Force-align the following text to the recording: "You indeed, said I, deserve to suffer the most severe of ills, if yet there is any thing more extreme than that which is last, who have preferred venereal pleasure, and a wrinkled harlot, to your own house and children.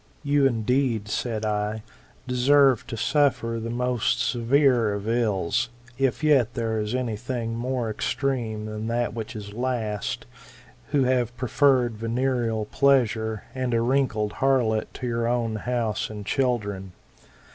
"You 0.23 0.47
indeed, 0.47 1.07
said 1.09 1.45
I, 1.45 1.83
deserve 2.27 2.87
to 2.87 2.97
suffer 2.97 3.59
the 3.59 3.69
most 3.69 4.19
severe 4.19 4.95
of 4.95 5.07
ills, 5.07 5.69
if 5.95 6.23
yet 6.23 6.55
there 6.55 6.79
is 6.79 6.95
any 6.95 7.15
thing 7.15 7.53
more 7.55 7.87
extreme 7.87 8.65
than 8.65 8.87
that 8.87 9.13
which 9.13 9.35
is 9.35 9.53
last, 9.53 10.25
who 10.87 11.03
have 11.03 11.37
preferred 11.37 11.97
venereal 11.97 12.65
pleasure, 12.65 13.43
and 13.53 13.75
a 13.75 13.81
wrinkled 13.81 14.33
harlot, 14.41 14.91
to 14.95 15.05
your 15.05 15.27
own 15.27 15.57
house 15.57 16.09
and 16.09 16.25
children. 16.25 16.93